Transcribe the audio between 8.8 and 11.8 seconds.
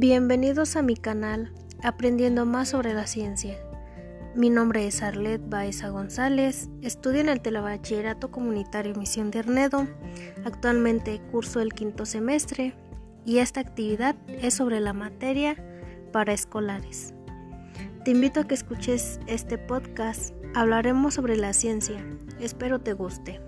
Misión de Arnedo. Actualmente curso el